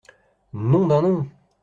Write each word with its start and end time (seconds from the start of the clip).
Nom 0.71 0.87
d’un 0.87 1.03
nom! 1.03 1.21